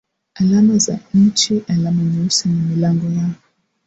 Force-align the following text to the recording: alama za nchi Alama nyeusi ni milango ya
alama 0.33 0.77
za 0.77 0.99
nchi 1.13 1.61
Alama 1.67 2.03
nyeusi 2.03 2.49
ni 2.49 2.55
milango 2.61 3.11
ya 3.11 3.29